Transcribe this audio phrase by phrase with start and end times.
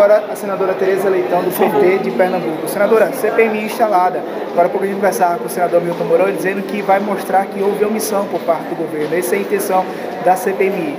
[0.00, 2.66] agora a senadora Tereza Leitão, do PT de Pernambuco.
[2.66, 4.22] Senadora, CPMI instalada.
[4.50, 7.44] Agora há pouco a gente conversava com o senador Milton Mourão dizendo que vai mostrar
[7.44, 9.14] que houve omissão por parte do governo.
[9.14, 9.84] Essa é a intenção
[10.24, 10.96] da CPMI.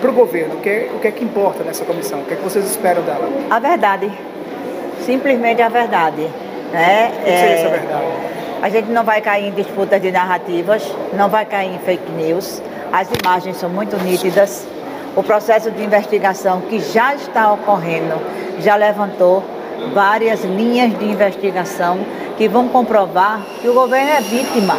[0.00, 2.20] Para o governo, o que, é, o que é que importa nessa comissão?
[2.20, 3.28] O que é que vocês esperam dela?
[3.48, 4.10] A verdade.
[5.02, 6.28] Simplesmente a verdade.
[6.72, 7.12] Né?
[7.12, 8.04] O que seria é, essa verdade?
[8.62, 10.82] A gente não vai cair em disputas de narrativas,
[11.12, 12.60] não vai cair em fake news.
[12.92, 14.66] As imagens são muito nítidas.
[15.16, 18.14] O processo de investigação que já está ocorrendo
[18.58, 19.44] já levantou
[19.92, 21.98] várias linhas de investigação
[22.36, 24.76] que vão comprovar que o governo é vítima.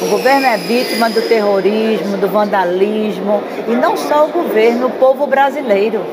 [0.00, 5.26] O governo é vítima do terrorismo, do vandalismo, e não só o governo, o povo
[5.26, 6.04] brasileiro,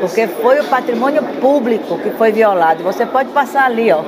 [0.00, 2.84] porque foi o patrimônio público que foi violado.
[2.84, 4.02] Você pode passar ali, ó.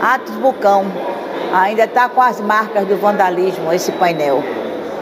[0.00, 0.84] Atos Bucão,
[1.52, 4.42] ainda está com as marcas do vandalismo, esse painel.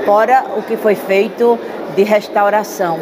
[0.05, 1.59] Fora o que foi feito
[1.95, 2.98] de restauração.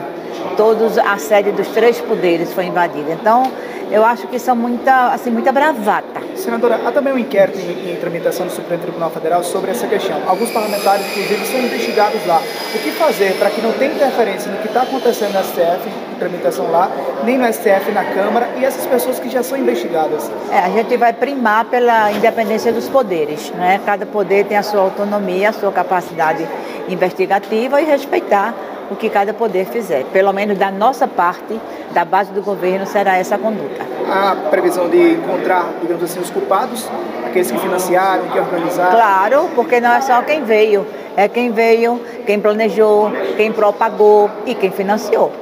[0.56, 3.12] Todos, a sede dos três poderes foi invadida.
[3.12, 3.50] Então,
[3.90, 6.20] eu acho que são muita, assim, muita bravata.
[6.36, 10.16] Senadora, há também um inquérito em, em, tramitação no Supremo Tribunal Federal sobre essa questão.
[10.28, 12.40] Alguns parlamentares, inclusive, são investigados lá.
[12.74, 16.18] O que fazer para que não tenha interferência no que está acontecendo no STF, em
[16.18, 16.88] tramitação lá,
[17.24, 20.30] nem no STF, na Câmara, e essas pessoas que já são investigadas?
[20.52, 23.50] É, a gente vai primar pela independência dos poderes.
[23.50, 23.80] Né?
[23.84, 26.46] Cada poder tem a sua autonomia, a sua capacidade
[26.92, 28.54] investigativa e respeitar
[28.90, 30.04] o que cada poder fizer.
[30.12, 31.60] Pelo menos da nossa parte,
[31.92, 33.86] da base do governo, será essa a conduta.
[34.10, 36.88] Há previsão de encontrar, digamos assim, os culpados,
[37.24, 38.90] aqueles que financiaram, que organizaram?
[38.90, 40.84] Claro, porque não é só quem veio,
[41.16, 45.32] é quem veio, quem planejou, quem propagou e quem financiou.